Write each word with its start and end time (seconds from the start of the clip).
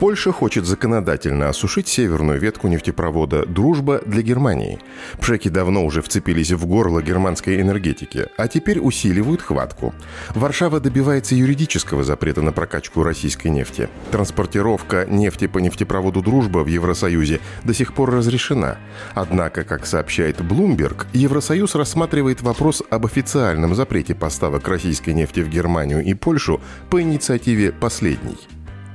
Польша 0.00 0.32
хочет 0.32 0.64
законодательно 0.64 1.50
осушить 1.50 1.86
северную 1.86 2.40
ветку 2.40 2.68
нефтепровода 2.68 3.44
«Дружба» 3.44 4.00
для 4.06 4.22
Германии. 4.22 4.78
Пшеки 5.20 5.48
давно 5.48 5.84
уже 5.84 6.00
вцепились 6.00 6.52
в 6.52 6.64
горло 6.64 7.02
германской 7.02 7.60
энергетики, 7.60 8.28
а 8.38 8.48
теперь 8.48 8.78
усиливают 8.78 9.42
хватку. 9.42 9.92
Варшава 10.34 10.80
добивается 10.80 11.34
юридического 11.34 12.02
запрета 12.02 12.40
на 12.40 12.50
прокачку 12.50 13.02
российской 13.02 13.48
нефти. 13.48 13.90
Транспортировка 14.10 15.04
нефти 15.04 15.46
по 15.46 15.58
нефтепроводу 15.58 16.22
«Дружба» 16.22 16.60
в 16.60 16.66
Евросоюзе 16.66 17.40
до 17.64 17.74
сих 17.74 17.92
пор 17.92 18.10
разрешена. 18.10 18.78
Однако, 19.12 19.64
как 19.64 19.84
сообщает 19.84 20.40
Bloomberg, 20.40 21.08
Евросоюз 21.12 21.74
рассматривает 21.74 22.40
вопрос 22.40 22.82
об 22.88 23.04
официальном 23.04 23.74
запрете 23.74 24.14
поставок 24.14 24.66
российской 24.66 25.10
нефти 25.10 25.40
в 25.40 25.50
Германию 25.50 26.02
и 26.02 26.14
Польшу 26.14 26.58
по 26.88 27.02
инициативе 27.02 27.70
последней. 27.70 28.38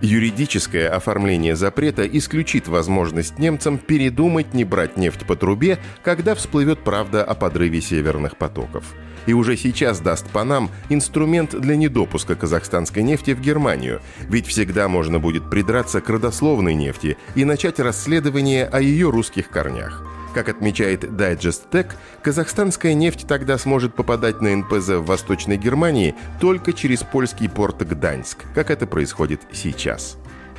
Юридическое 0.02 0.90
оформление 0.90 1.56
запрета 1.56 2.06
исключит 2.06 2.68
возможность 2.68 3.40
немцам 3.40 3.78
передумать 3.78 4.54
не 4.54 4.66
брать 4.66 4.98
нефть 4.98 5.26
по 5.26 5.36
трубе, 5.36 5.80
когда 6.04 6.36
всплывет 6.36 6.80
правда 6.80 7.24
о 7.24 7.34
подрыве 7.34 7.82
северных 7.82 8.36
потоков. 8.38 8.84
И 9.26 9.34
уже 9.34 9.58
сейчас 9.58 10.02
даст 10.02 10.30
по 10.30 10.44
нам 10.44 10.70
инструмент 10.90 11.60
для 11.60 11.76
недопуска 11.76 12.36
казахстанской 12.36 13.04
нефти 13.04 13.32
в 13.32 13.42
Германию, 13.42 14.02
ведь 14.30 14.46
всегда 14.46 14.88
можно 14.88 15.20
будет 15.20 15.50
придраться 15.50 16.02
к 16.02 16.10
родословной 16.10 16.76
нефти 16.76 17.18
и 17.34 17.46
начать 17.46 17.80
расследование 17.80 18.66
о 18.66 18.82
ее 18.82 19.10
русских 19.10 19.50
корнях– 19.50 20.04
как 20.36 20.50
отмечает 20.50 21.06
Digest 21.06 21.70
Tech, 21.72 21.94
казахстанская 22.22 22.94
нефть 22.94 23.26
тогда 23.26 23.58
сможет 23.58 23.96
попадать 23.96 24.42
на 24.42 24.54
НПЗ 24.54 24.90
в 24.90 25.06
Восточной 25.06 25.56
Германии 25.56 26.14
только 26.42 26.74
через 26.74 27.04
польский 27.04 27.48
порт 27.48 27.82
Гданьск, 27.88 28.44
как 28.54 28.70
это 28.70 28.86
происходит 28.86 29.40
сейчас. 29.54 30.18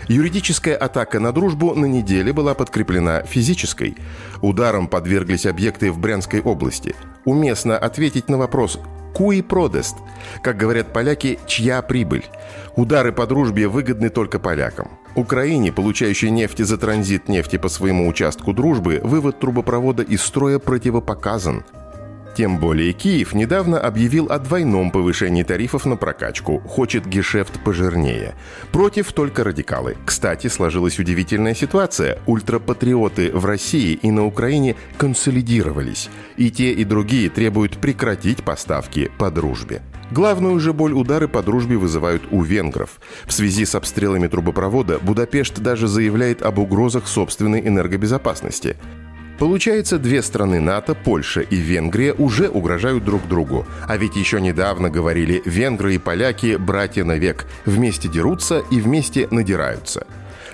Юридическая 0.08 0.76
атака 0.76 1.20
на 1.20 1.30
дружбу 1.30 1.74
на 1.74 1.84
неделе 1.84 2.32
была 2.32 2.54
подкреплена 2.54 3.22
физической. 3.22 3.96
Ударом 4.40 4.88
подверглись 4.88 5.44
объекты 5.44 5.92
в 5.92 5.98
Брянской 5.98 6.40
области. 6.40 6.94
Уместно 7.26 7.76
ответить 7.76 8.30
на 8.30 8.38
вопрос 8.38 8.78
«Куи 9.16 9.40
продест?» 9.40 9.96
Как 10.42 10.58
говорят 10.58 10.92
поляки, 10.92 11.38
чья 11.46 11.80
прибыль? 11.80 12.26
Удары 12.74 13.12
по 13.12 13.26
дружбе 13.26 13.66
выгодны 13.66 14.10
только 14.10 14.38
полякам. 14.38 14.90
Украине, 15.14 15.72
получающей 15.72 16.28
нефть 16.28 16.58
за 16.58 16.76
транзит 16.76 17.26
нефти 17.26 17.56
по 17.56 17.70
своему 17.70 18.08
участку 18.08 18.52
дружбы, 18.52 19.00
вывод 19.02 19.40
трубопровода 19.40 20.02
из 20.02 20.20
строя 20.20 20.58
противопоказан. 20.58 21.64
Тем 22.36 22.58
более 22.58 22.92
Киев 22.92 23.32
недавно 23.32 23.80
объявил 23.80 24.30
о 24.30 24.38
двойном 24.38 24.90
повышении 24.90 25.42
тарифов 25.42 25.86
на 25.86 25.96
прокачку, 25.96 26.58
хочет 26.58 27.06
гешефт 27.06 27.58
пожирнее. 27.64 28.34
Против 28.72 29.10
только 29.14 29.42
радикалы. 29.42 29.96
Кстати, 30.04 30.48
сложилась 30.48 30.98
удивительная 30.98 31.54
ситуация. 31.54 32.18
Ультрапатриоты 32.26 33.32
в 33.32 33.46
России 33.46 33.94
и 33.94 34.10
на 34.10 34.26
Украине 34.26 34.76
консолидировались. 34.98 36.10
И 36.36 36.50
те, 36.50 36.72
и 36.72 36.84
другие 36.84 37.30
требуют 37.30 37.78
прекратить 37.78 38.44
поставки 38.44 39.10
по 39.16 39.30
дружбе. 39.30 39.80
Главную 40.10 40.60
же 40.60 40.74
боль 40.74 40.92
удары 40.92 41.28
по 41.28 41.42
дружбе 41.42 41.78
вызывают 41.78 42.22
у 42.30 42.42
венгров. 42.42 43.00
В 43.24 43.32
связи 43.32 43.64
с 43.64 43.74
обстрелами 43.74 44.28
трубопровода 44.28 44.98
Будапешт 44.98 45.58
даже 45.60 45.88
заявляет 45.88 46.42
об 46.42 46.58
угрозах 46.58 47.08
собственной 47.08 47.66
энергобезопасности. 47.66 48.76
Получается, 49.38 49.98
две 49.98 50.22
страны 50.22 50.60
НАТО, 50.60 50.94
Польша 50.94 51.42
и 51.42 51.56
Венгрия, 51.56 52.14
уже 52.14 52.48
угрожают 52.48 53.04
друг 53.04 53.28
другу. 53.28 53.66
А 53.86 53.96
ведь 53.98 54.16
еще 54.16 54.40
недавно 54.40 54.88
говорили 54.88 55.42
«венгры 55.44 55.94
и 55.94 55.98
поляки– 55.98 56.56
братья 56.58 57.04
навек, 57.04 57.46
вместе 57.66 58.08
дерутся 58.08 58.62
и 58.70 58.80
вместе 58.80 59.28
надираются». 59.30 60.06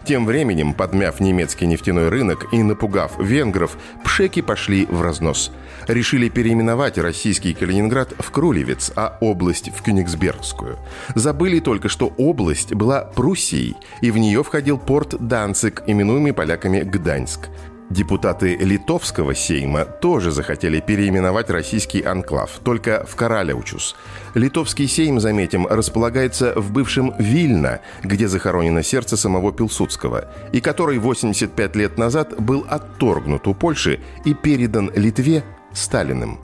Тем 0.05 0.27
временем, 0.27 0.75
подмяв 0.75 1.21
немецкий 1.21 1.65
нефтяной 1.67 2.09
рынок 2.09 2.53
и 2.53 2.61
напугав 2.61 3.13
венгров, 3.21 3.77
пшеки 4.03 4.43
пошли 4.43 4.85
в 4.87 5.01
разнос. 5.01 5.53
Решили 5.87 6.29
переименовать 6.29 6.99
российский 6.99 7.55
Калининград 7.55 8.13
в 8.19 8.31
Крулевец, 8.33 8.91
а 8.97 9.17
область 9.21 9.71
в 9.73 9.81
Кёнигсбергскую. 9.83 10.77
Забыли 11.15 11.61
только, 11.61 11.89
что 11.89 12.13
область 12.17 12.75
была 12.75 13.03
Пруссией, 13.03 13.77
и 14.01 14.11
в 14.11 14.19
нее 14.19 14.43
входил 14.43 14.77
порт 14.77 15.15
Данцик, 15.21 15.85
именуемый 15.87 16.33
поляками 16.33 16.81
Гданьск. 16.81 17.49
Депутаты 17.93 18.57
Литовского 18.57 19.35
сейма 19.35 19.85
тоже 19.85 20.31
захотели 20.31 20.81
переименовать 20.81 21.51
российский 21.51 22.01
анклав, 22.01 22.53
только 22.65 23.05
в 23.07 23.17
Караляучус. 23.17 23.97
Литовский 24.35 24.89
сейм, 24.89 25.21
заметим, 25.21 25.67
располагается 25.67 26.55
в 26.57 26.73
бывшем 26.73 27.15
Вильно, 27.19 27.81
где 28.03 28.29
захоронено 28.29 28.83
сердце 28.83 29.19
самого 29.19 29.53
Пилсудского, 29.53 30.25
и 30.53 30.63
который 30.63 30.97
85 30.97 31.77
лет 31.77 31.99
назад 31.99 32.41
был 32.41 32.65
отторгнут 32.67 33.47
у 33.47 33.53
Польши 33.53 34.01
и 34.25 34.33
передан 34.33 34.91
Литве 34.95 35.45
Сталиным. 35.75 36.39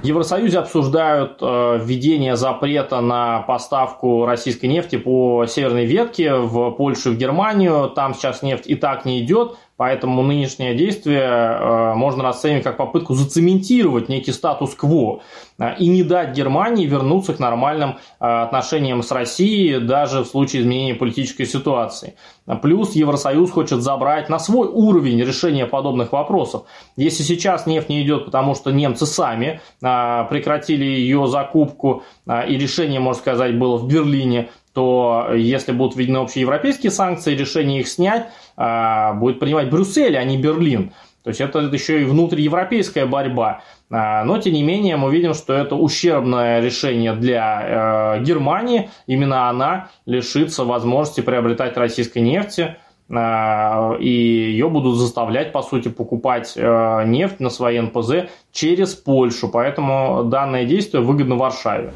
В 0.00 0.04
Евросоюзе 0.04 0.60
обсуждают 0.60 1.38
э, 1.40 1.80
введение 1.82 2.36
запрета 2.36 3.00
на 3.00 3.40
поставку 3.40 4.26
российской 4.26 4.66
нефти 4.66 4.96
по 4.96 5.44
северной 5.46 5.86
ветке 5.86 6.34
в 6.34 6.70
Польшу 6.70 7.10
и 7.10 7.14
в 7.14 7.18
Германию. 7.18 7.90
Там 7.90 8.14
сейчас 8.14 8.42
нефть 8.42 8.68
и 8.68 8.76
так 8.76 9.04
не 9.04 9.20
идет. 9.20 9.56
Поэтому 9.78 10.22
нынешнее 10.22 10.74
действие 10.74 11.22
э, 11.22 11.94
можно 11.94 12.24
расценивать 12.24 12.64
как 12.64 12.76
попытку 12.76 13.14
зацементировать 13.14 14.08
некий 14.08 14.32
статус-кво 14.32 15.20
э, 15.60 15.76
и 15.78 15.86
не 15.86 16.02
дать 16.02 16.36
Германии 16.36 16.84
вернуться 16.84 17.32
к 17.32 17.38
нормальным 17.38 17.90
э, 18.18 18.24
отношениям 18.26 19.04
с 19.04 19.12
Россией 19.12 19.78
даже 19.78 20.24
в 20.24 20.26
случае 20.26 20.62
изменения 20.62 20.96
политической 20.96 21.44
ситуации. 21.44 22.14
Плюс 22.60 22.96
Евросоюз 22.96 23.52
хочет 23.52 23.82
забрать 23.82 24.28
на 24.28 24.40
свой 24.40 24.66
уровень 24.66 25.20
решения 25.20 25.64
подобных 25.64 26.10
вопросов. 26.10 26.64
Если 26.96 27.22
сейчас 27.22 27.66
нефть 27.66 27.88
не 27.88 28.02
идет, 28.02 28.24
потому 28.24 28.56
что 28.56 28.72
немцы 28.72 29.06
сами 29.06 29.60
прекратили 29.80 30.84
ее 30.84 31.26
закупку, 31.26 32.04
и 32.26 32.56
решение, 32.56 33.00
можно 33.00 33.20
сказать, 33.20 33.58
было 33.58 33.76
в 33.76 33.86
Берлине, 33.86 34.48
то 34.78 35.32
если 35.34 35.72
будут 35.72 35.96
введены 35.96 36.18
общеевропейские 36.18 36.92
санкции, 36.92 37.34
решение 37.34 37.80
их 37.80 37.88
снять 37.88 38.28
а, 38.56 39.12
будет 39.14 39.40
принимать 39.40 39.70
Брюссель, 39.70 40.16
а 40.16 40.22
не 40.22 40.36
Берлин. 40.36 40.92
То 41.24 41.30
есть 41.30 41.40
это 41.40 41.58
еще 41.58 42.00
и 42.00 42.04
внутриевропейская 42.04 43.04
борьба. 43.04 43.62
А, 43.90 44.22
но, 44.22 44.38
тем 44.38 44.52
не 44.52 44.62
менее, 44.62 44.96
мы 44.96 45.10
видим, 45.10 45.34
что 45.34 45.52
это 45.52 45.74
ущербное 45.74 46.60
решение 46.60 47.12
для 47.14 48.18
э, 48.18 48.22
Германии. 48.22 48.88
Именно 49.08 49.48
она 49.48 49.88
лишится 50.06 50.62
возможности 50.62 51.22
приобретать 51.22 51.76
российской 51.76 52.20
нефти 52.20 52.76
а, 53.10 53.96
и 53.98 54.08
ее 54.08 54.68
будут 54.68 54.96
заставлять, 54.96 55.50
по 55.50 55.62
сути, 55.62 55.88
покупать 55.88 56.52
э, 56.54 57.02
нефть 57.04 57.40
на 57.40 57.50
свои 57.50 57.80
НПЗ 57.80 58.28
через 58.52 58.94
Польшу. 58.94 59.48
Поэтому 59.48 60.22
данное 60.22 60.64
действие 60.66 61.02
выгодно 61.02 61.34
Варшаве. 61.34 61.92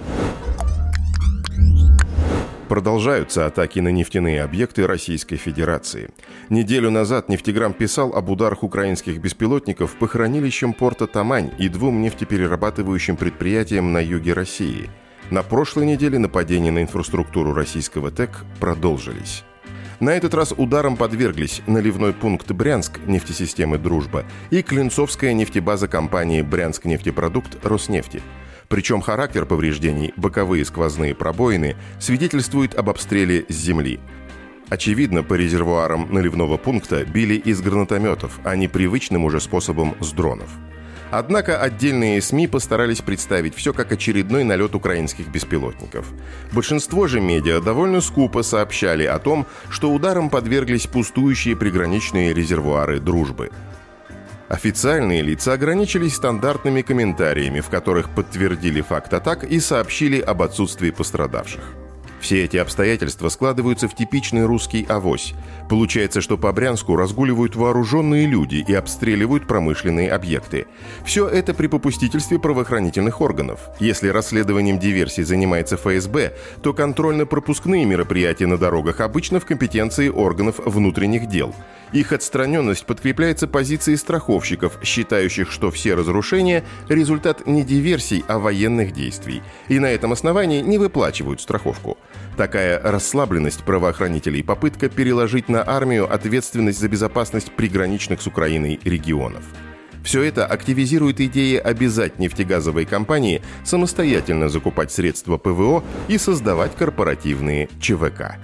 Продолжаются 2.72 3.44
атаки 3.44 3.80
на 3.80 3.88
нефтяные 3.88 4.42
объекты 4.42 4.86
Российской 4.86 5.36
Федерации. 5.36 6.08
Неделю 6.48 6.90
назад 6.90 7.28
«Нефтеграмм» 7.28 7.74
писал 7.74 8.14
об 8.14 8.30
ударах 8.30 8.62
украинских 8.62 9.18
беспилотников 9.18 9.94
по 9.96 10.08
хранилищам 10.08 10.72
порта 10.72 11.06
Тамань 11.06 11.50
и 11.58 11.68
двум 11.68 12.00
нефтеперерабатывающим 12.00 13.16
предприятиям 13.16 13.92
на 13.92 13.98
юге 13.98 14.32
России. 14.32 14.88
На 15.30 15.42
прошлой 15.42 15.84
неделе 15.84 16.18
нападения 16.18 16.70
на 16.70 16.80
инфраструктуру 16.80 17.52
российского 17.52 18.10
ТЭК 18.10 18.42
продолжились. 18.58 19.44
На 20.00 20.14
этот 20.14 20.32
раз 20.32 20.54
ударом 20.56 20.96
подверглись 20.96 21.60
наливной 21.66 22.14
пункт 22.14 22.50
Брянск 22.52 23.00
нефтесистемы 23.04 23.76
«Дружба» 23.76 24.24
и 24.48 24.62
Клинцовская 24.62 25.34
нефтебаза 25.34 25.88
компании 25.88 26.40
«Брянск 26.40 26.86
нефтепродукт» 26.86 27.62
Роснефти– 27.66 28.22
причем 28.72 29.02
характер 29.02 29.44
повреждений, 29.44 30.14
боковые 30.16 30.64
сквозные 30.64 31.14
пробоины, 31.14 31.76
свидетельствует 32.00 32.74
об 32.74 32.88
обстреле 32.88 33.44
с 33.50 33.54
земли. 33.54 34.00
Очевидно, 34.70 35.22
по 35.22 35.34
резервуарам 35.34 36.08
наливного 36.10 36.56
пункта 36.56 37.04
били 37.04 37.34
из 37.34 37.60
гранатометов, 37.60 38.40
а 38.44 38.56
не 38.56 38.68
привычным 38.68 39.26
уже 39.26 39.42
способом 39.42 39.94
с 40.00 40.12
дронов. 40.12 40.48
Однако 41.10 41.60
отдельные 41.60 42.22
СМИ 42.22 42.48
постарались 42.48 43.02
представить 43.02 43.54
все 43.54 43.74
как 43.74 43.92
очередной 43.92 44.42
налет 44.42 44.74
украинских 44.74 45.28
беспилотников. 45.28 46.06
Большинство 46.50 47.06
же 47.06 47.20
медиа 47.20 47.60
довольно 47.60 48.00
скупо 48.00 48.40
сообщали 48.40 49.04
о 49.04 49.18
том, 49.18 49.46
что 49.68 49.92
ударом 49.92 50.30
подверглись 50.30 50.86
пустующие 50.86 51.56
приграничные 51.56 52.32
резервуары 52.32 53.00
«Дружбы». 53.00 53.50
Официальные 54.52 55.22
лица 55.22 55.54
ограничились 55.54 56.14
стандартными 56.14 56.82
комментариями, 56.82 57.60
в 57.60 57.70
которых 57.70 58.10
подтвердили 58.10 58.82
факт 58.82 59.14
атак 59.14 59.44
и 59.44 59.58
сообщили 59.60 60.20
об 60.20 60.42
отсутствии 60.42 60.90
пострадавших. 60.90 61.81
Все 62.22 62.44
эти 62.44 62.56
обстоятельства 62.56 63.28
складываются 63.30 63.88
в 63.88 63.96
типичный 63.96 64.46
русский 64.46 64.86
авось. 64.88 65.34
Получается, 65.68 66.20
что 66.20 66.38
по 66.38 66.52
Брянску 66.52 66.94
разгуливают 66.94 67.56
вооруженные 67.56 68.26
люди 68.26 68.64
и 68.66 68.72
обстреливают 68.72 69.48
промышленные 69.48 70.08
объекты. 70.08 70.66
Все 71.04 71.26
это 71.26 71.52
при 71.52 71.66
попустительстве 71.66 72.38
правоохранительных 72.38 73.20
органов. 73.20 73.58
Если 73.80 74.06
расследованием 74.06 74.78
диверсий 74.78 75.24
занимается 75.24 75.76
ФСБ, 75.76 76.34
то 76.62 76.72
контрольно-пропускные 76.72 77.84
мероприятия 77.84 78.46
на 78.46 78.56
дорогах 78.56 79.00
обычно 79.00 79.40
в 79.40 79.44
компетенции 79.44 80.08
органов 80.08 80.60
внутренних 80.64 81.28
дел. 81.28 81.52
Их 81.92 82.12
отстраненность 82.12 82.86
подкрепляется 82.86 83.48
позицией 83.48 83.96
страховщиков, 83.96 84.78
считающих, 84.82 85.50
что 85.50 85.70
все 85.72 85.94
разрушения– 85.94 86.64
результат 86.88 87.46
не 87.46 87.64
диверсий, 87.64 88.24
а 88.28 88.38
военных 88.38 88.92
действий. 88.92 89.42
И 89.68 89.78
на 89.78 89.86
этом 89.86 90.12
основании 90.12 90.62
не 90.62 90.78
выплачивают 90.78 91.40
страховку. 91.40 91.98
Такая 92.36 92.80
расслабленность 92.80 93.64
правоохранителей– 93.64 94.42
попытка 94.44 94.88
переложить 94.88 95.48
на 95.48 95.62
армию 95.68 96.12
ответственность 96.12 96.80
за 96.80 96.88
безопасность 96.88 97.52
приграничных 97.52 98.22
с 98.22 98.26
Украиной 98.26 98.80
регионов. 98.84 99.44
Все 100.02 100.22
это 100.22 100.46
активизирует 100.46 101.20
идеи 101.20 101.56
обязать 101.56 102.18
нефтегазовые 102.18 102.86
компании 102.86 103.42
самостоятельно 103.64 104.48
закупать 104.48 104.90
средства 104.90 105.38
ПВО 105.38 105.84
и 106.08 106.18
создавать 106.18 106.74
корпоративные 106.74 107.68
ЧВК. 107.80 108.38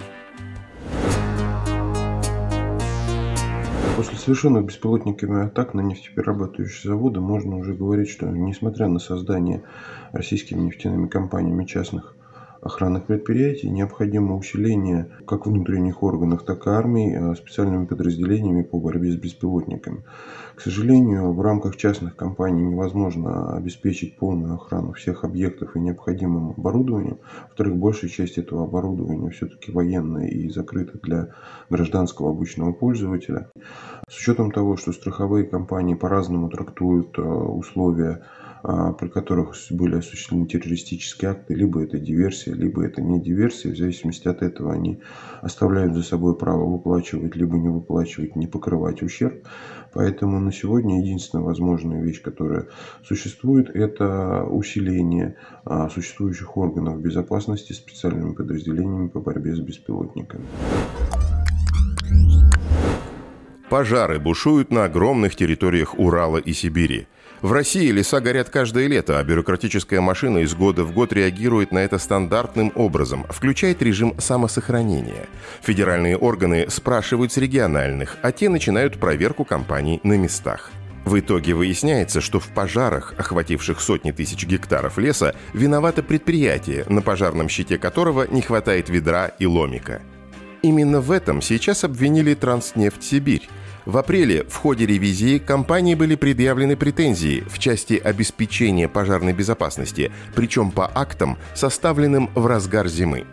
После 3.97 4.17
совершенных 4.17 4.63
беспилотниками 4.63 5.45
атак 5.45 5.73
на 5.73 5.81
нефтеперерабатывающие 5.81 6.89
заводы 6.89 7.19
можно 7.19 7.57
уже 7.57 7.73
говорить, 7.73 8.09
что 8.09 8.27
несмотря 8.27 8.87
на 8.87 8.99
создание 8.99 9.61
российскими 10.13 10.61
нефтяными 10.61 11.07
компаниями 11.07 11.65
частных 11.65 12.15
охранных 12.61 13.05
предприятий 13.05 13.69
необходимо 13.69 14.35
усиление 14.35 15.09
как 15.25 15.45
внутренних 15.45 16.03
органов, 16.03 16.43
так 16.43 16.67
и 16.67 16.69
армии 16.69 17.15
а, 17.15 17.35
специальными 17.35 17.85
подразделениями 17.85 18.63
по 18.63 18.79
борьбе 18.79 19.11
с 19.11 19.15
беспилотниками. 19.15 20.03
К 20.55 20.61
сожалению, 20.61 21.31
в 21.31 21.41
рамках 21.41 21.77
частных 21.77 22.15
компаний 22.15 22.63
невозможно 22.63 23.55
обеспечить 23.55 24.17
полную 24.17 24.55
охрану 24.55 24.93
всех 24.93 25.23
объектов 25.23 25.75
и 25.75 25.79
необходимым 25.79 26.49
оборудованием. 26.57 27.19
Во-вторых, 27.47 27.77
большая 27.77 28.09
часть 28.09 28.37
этого 28.37 28.63
оборудования 28.65 29.29
все-таки 29.29 29.71
военное 29.71 30.27
и 30.27 30.49
закрыто 30.49 30.99
для 31.01 31.29
гражданского 31.69 32.31
обычного 32.31 32.73
пользователя. 32.73 33.49
С 34.09 34.17
учетом 34.17 34.51
того, 34.51 34.75
что 34.75 34.91
страховые 34.91 35.45
компании 35.45 35.95
по-разному 35.95 36.49
трактуют 36.49 37.17
а, 37.17 37.21
условия 37.21 38.23
при 38.61 39.07
которых 39.07 39.55
были 39.69 39.95
осуществлены 39.95 40.47
террористические 40.47 41.31
акты, 41.31 41.53
либо 41.53 41.83
это 41.83 41.99
диверсия, 41.99 42.53
либо 42.53 42.83
это 42.83 43.01
не 43.01 43.21
диверсия. 43.21 43.73
В 43.73 43.77
зависимости 43.77 44.27
от 44.27 44.41
этого 44.41 44.73
они 44.73 45.01
оставляют 45.41 45.95
за 45.95 46.03
собой 46.03 46.35
право 46.35 46.65
выплачивать, 46.65 47.35
либо 47.35 47.57
не 47.57 47.69
выплачивать, 47.69 48.35
не 48.35 48.47
покрывать 48.47 49.01
ущерб. 49.01 49.45
Поэтому 49.93 50.39
на 50.39 50.51
сегодня 50.51 51.01
единственная 51.01 51.43
возможная 51.43 52.01
вещь, 52.01 52.21
которая 52.21 52.67
существует, 53.03 53.69
это 53.69 54.43
усиление 54.43 55.35
а, 55.65 55.89
существующих 55.89 56.57
органов 56.57 57.01
безопасности 57.01 57.73
специальными 57.73 58.33
подразделениями 58.33 59.07
по 59.07 59.19
борьбе 59.19 59.55
с 59.55 59.59
беспилотниками. 59.59 60.45
Пожары 63.69 64.19
бушуют 64.19 64.71
на 64.71 64.85
огромных 64.85 65.35
территориях 65.35 65.99
Урала 65.99 66.37
и 66.37 66.53
Сибири. 66.53 67.07
В 67.41 67.53
России 67.53 67.91
леса 67.91 68.19
горят 68.19 68.49
каждое 68.49 68.87
лето, 68.87 69.19
а 69.19 69.23
бюрократическая 69.23 70.01
машина 70.01 70.39
из 70.39 70.55
года 70.55 70.83
в 70.83 70.91
год 70.91 71.13
реагирует 71.13 71.71
на 71.71 71.77
это 71.77 71.99
стандартным 71.99 72.71
образом, 72.75 73.25
включает 73.29 73.81
режим 73.83 74.15
самосохранения. 74.17 75.27
Федеральные 75.61 76.17
органы 76.17 76.65
спрашивают 76.67 77.31
с 77.31 77.37
региональных, 77.37 78.17
а 78.23 78.31
те 78.31 78.49
начинают 78.49 78.99
проверку 78.99 79.45
компаний 79.45 80.01
на 80.03 80.17
местах. 80.17 80.71
В 81.05 81.19
итоге 81.19 81.53
выясняется, 81.53 82.21
что 82.21 82.39
в 82.39 82.47
пожарах, 82.47 83.13
охвативших 83.17 83.79
сотни 83.81 84.11
тысяч 84.11 84.45
гектаров 84.45 84.97
леса, 84.97 85.35
виновато 85.53 86.01
предприятие, 86.01 86.85
на 86.89 87.01
пожарном 87.01 87.47
щите 87.47 87.77
которого 87.77 88.25
не 88.29 88.41
хватает 88.41 88.89
ведра 88.89 89.27
и 89.27 89.45
ломика. 89.45 90.01
Именно 90.61 90.99
в 91.01 91.11
этом 91.11 91.41
сейчас 91.41 91.83
обвинили 91.83 92.33
Транснефть 92.33 93.03
Сибирь, 93.03 93.47
в 93.85 93.97
апреле 93.97 94.43
в 94.43 94.55
ходе 94.55 94.85
ревизии 94.85 95.39
компании 95.39 95.95
были 95.95 96.13
предъявлены 96.13 96.75
претензии 96.75 97.43
в 97.49 97.57
части 97.57 97.93
обеспечения 97.95 98.87
пожарной 98.87 99.33
безопасности, 99.33 100.11
причем 100.35 100.69
по 100.69 100.91
актам, 100.93 101.39
составленным 101.55 102.29
в 102.35 102.45
разгар 102.45 102.87
зимы. 102.87 103.25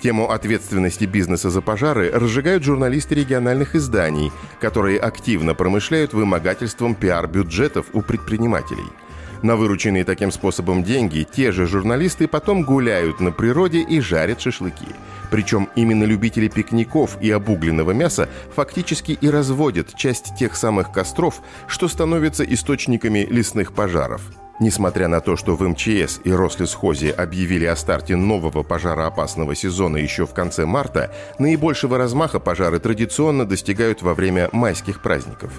Тему 0.00 0.30
ответственности 0.30 1.04
бизнеса 1.04 1.50
за 1.50 1.60
пожары 1.60 2.10
разжигают 2.10 2.62
журналисты 2.62 3.16
региональных 3.16 3.74
изданий, 3.74 4.32
которые 4.60 4.98
активно 4.98 5.54
промышляют 5.54 6.14
вымогательством 6.14 6.94
пиар-бюджетов 6.94 7.86
у 7.92 8.00
предпринимателей– 8.00 8.86
на 9.42 9.56
вырученные 9.56 10.04
таким 10.04 10.32
способом 10.32 10.82
деньги 10.82 11.26
те 11.30 11.52
же 11.52 11.66
журналисты 11.66 12.26
потом 12.26 12.62
гуляют 12.62 13.20
на 13.20 13.32
природе 13.32 13.80
и 13.80 14.00
жарят 14.00 14.40
шашлыки. 14.40 14.86
Причем 15.30 15.68
именно 15.76 16.04
любители 16.04 16.48
пикников 16.48 17.18
и 17.20 17.30
обугленного 17.30 17.92
мяса 17.92 18.28
фактически 18.54 19.12
и 19.12 19.28
разводят 19.28 19.94
часть 19.94 20.34
тех 20.36 20.56
самых 20.56 20.92
костров, 20.92 21.42
что 21.66 21.88
становятся 21.88 22.44
источниками 22.44 23.26
лесных 23.30 23.72
пожаров. 23.72 24.22
Несмотря 24.60 25.06
на 25.06 25.20
то, 25.20 25.36
что 25.36 25.54
в 25.54 25.62
МЧС 25.62 26.20
и 26.24 26.32
Рослесхозе 26.32 27.12
объявили 27.12 27.64
о 27.66 27.76
старте 27.76 28.16
нового 28.16 28.64
пожароопасного 28.64 29.54
сезона 29.54 29.98
еще 29.98 30.26
в 30.26 30.34
конце 30.34 30.66
марта, 30.66 31.14
наибольшего 31.38 31.96
размаха 31.96 32.40
пожары 32.40 32.80
традиционно 32.80 33.44
достигают 33.44 34.02
во 34.02 34.14
время 34.14 34.48
майских 34.50 35.00
праздников. 35.00 35.52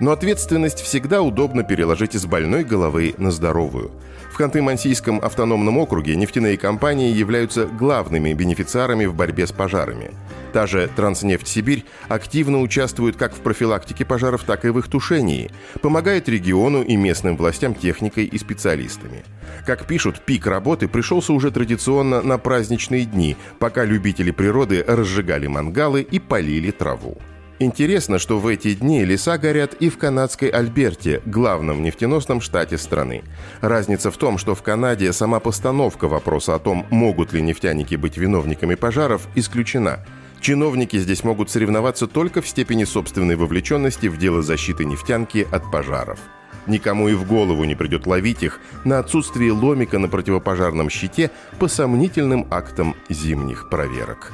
Но 0.00 0.10
ответственность 0.10 0.80
всегда 0.80 1.22
удобно 1.22 1.62
переложить 1.62 2.14
из 2.14 2.26
больной 2.26 2.64
головы 2.64 3.14
на 3.18 3.30
здоровую. 3.30 3.92
В 4.32 4.40
Ханты-Мансийском 4.40 5.20
автономном 5.20 5.78
округе 5.78 6.16
нефтяные 6.16 6.58
компании 6.58 7.12
являются 7.12 7.66
главными 7.66 8.32
бенефициарами 8.32 9.04
в 9.04 9.14
борьбе 9.14 9.46
с 9.46 9.52
пожарами. 9.52 10.10
Та 10.52 10.66
же 10.66 10.90
«Транснефть 10.96 11.46
Сибирь» 11.46 11.84
активно 12.08 12.60
участвует 12.60 13.16
как 13.16 13.32
в 13.32 13.38
профилактике 13.38 14.04
пожаров, 14.04 14.42
так 14.42 14.64
и 14.64 14.70
в 14.70 14.78
их 14.80 14.88
тушении, 14.88 15.52
помогает 15.80 16.28
региону 16.28 16.82
и 16.82 16.96
местным 16.96 17.36
властям 17.36 17.74
техникой 17.74 18.24
и 18.24 18.38
специалистами. 18.38 19.24
Как 19.64 19.86
пишут, 19.86 20.20
пик 20.20 20.48
работы 20.48 20.88
пришелся 20.88 21.32
уже 21.32 21.52
традиционно 21.52 22.20
на 22.20 22.38
праздничные 22.38 23.04
дни, 23.04 23.36
пока 23.60 23.84
любители 23.84 24.32
природы 24.32 24.84
разжигали 24.86 25.46
мангалы 25.46 26.02
и 26.02 26.18
полили 26.18 26.72
траву. 26.72 27.18
Интересно, 27.60 28.18
что 28.18 28.40
в 28.40 28.48
эти 28.48 28.74
дни 28.74 29.04
леса 29.04 29.38
горят 29.38 29.74
и 29.74 29.88
в 29.88 29.96
канадской 29.96 30.48
Альберте, 30.48 31.22
главном 31.24 31.84
нефтеносном 31.84 32.40
штате 32.40 32.78
страны. 32.78 33.22
Разница 33.60 34.10
в 34.10 34.16
том, 34.16 34.38
что 34.38 34.56
в 34.56 34.62
Канаде 34.62 35.12
сама 35.12 35.38
постановка 35.38 36.08
вопроса 36.08 36.56
о 36.56 36.58
том, 36.58 36.84
могут 36.90 37.32
ли 37.32 37.40
нефтяники 37.40 37.94
быть 37.94 38.16
виновниками 38.16 38.74
пожаров, 38.74 39.28
исключена. 39.36 40.00
Чиновники 40.40 40.98
здесь 40.98 41.22
могут 41.22 41.48
соревноваться 41.48 42.08
только 42.08 42.42
в 42.42 42.48
степени 42.48 42.82
собственной 42.82 43.36
вовлеченности 43.36 44.08
в 44.08 44.18
дело 44.18 44.42
защиты 44.42 44.84
нефтянки 44.84 45.46
от 45.50 45.70
пожаров. 45.70 46.18
Никому 46.66 47.08
и 47.08 47.14
в 47.14 47.26
голову 47.26 47.62
не 47.64 47.76
придет 47.76 48.06
ловить 48.06 48.42
их 48.42 48.60
на 48.84 48.98
отсутствие 48.98 49.52
ломика 49.52 49.98
на 49.98 50.08
противопожарном 50.08 50.90
щите 50.90 51.30
по 51.60 51.68
сомнительным 51.68 52.48
актам 52.50 52.96
зимних 53.08 53.68
проверок. 53.70 54.32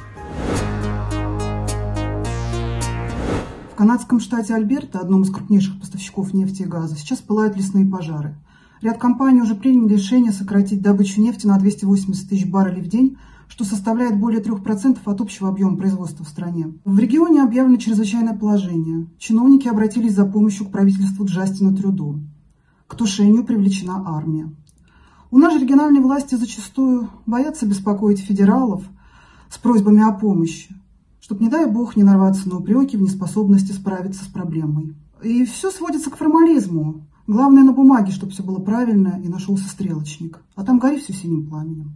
Канадском 3.81 4.21
штате 4.21 4.55
Альберта, 4.55 4.99
одном 4.99 5.23
из 5.23 5.31
крупнейших 5.31 5.81
поставщиков 5.81 6.35
нефти 6.35 6.61
и 6.61 6.67
газа, 6.67 6.97
сейчас 6.97 7.21
пылают 7.21 7.57
лесные 7.57 7.87
пожары. 7.87 8.37
Ряд 8.83 8.99
компаний 8.99 9.41
уже 9.41 9.55
приняли 9.55 9.95
решение 9.95 10.33
сократить 10.33 10.83
добычу 10.83 11.23
нефти 11.23 11.47
на 11.47 11.59
280 11.59 12.29
тысяч 12.29 12.47
баррелей 12.47 12.83
в 12.83 12.89
день, 12.89 13.17
что 13.49 13.65
составляет 13.65 14.21
более 14.21 14.43
3% 14.43 14.99
от 15.03 15.21
общего 15.23 15.49
объема 15.49 15.79
производства 15.79 16.27
в 16.27 16.29
стране. 16.29 16.75
В 16.85 16.99
регионе 16.99 17.43
объявлено 17.43 17.79
чрезвычайное 17.79 18.37
положение. 18.37 19.07
Чиновники 19.17 19.67
обратились 19.67 20.13
за 20.13 20.27
помощью 20.27 20.67
к 20.67 20.73
правительству 20.73 21.25
Джастина 21.25 21.75
Трюдо. 21.75 22.21
К 22.87 22.95
тушению 22.95 23.45
привлечена 23.45 24.05
армия. 24.07 24.55
У 25.31 25.39
нас 25.39 25.55
же 25.55 25.61
региональные 25.61 26.03
власти 26.03 26.35
зачастую 26.35 27.09
боятся 27.25 27.65
беспокоить 27.65 28.21
федералов 28.21 28.85
с 29.49 29.57
просьбами 29.57 30.07
о 30.07 30.13
помощи 30.13 30.80
чтобы, 31.31 31.45
не 31.45 31.49
дай 31.49 31.71
бог, 31.71 31.95
не 31.95 32.03
нарваться 32.03 32.49
на 32.49 32.57
упреки 32.57 32.97
в 32.97 33.03
неспособности 33.03 33.71
справиться 33.71 34.25
с 34.25 34.27
проблемой. 34.27 34.97
И 35.23 35.45
все 35.45 35.71
сводится 35.71 36.11
к 36.11 36.17
формализму. 36.17 37.07
Главное 37.29 37.63
на 37.63 37.73
бумаге, 37.73 38.11
чтобы 38.11 38.33
все 38.33 38.43
было 38.43 38.59
правильно 38.59 39.21
и 39.23 39.29
нашелся 39.29 39.69
стрелочник. 39.69 40.41
А 40.57 40.65
там 40.65 40.81
гори 40.81 40.99
все 40.99 41.13
синим 41.13 41.47
пламенем. 41.47 41.93